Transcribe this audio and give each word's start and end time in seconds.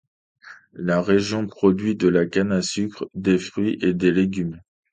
La 0.73 0.99
région 0.99 1.45
produit 1.45 1.95
de 1.95 2.07
la 2.07 2.25
canne 2.25 2.51
à 2.53 2.63
sucre, 2.63 3.07
des 3.13 3.37
fruits 3.37 3.77
et 3.83 3.93
des 3.93 4.11
légumes. 4.11 4.59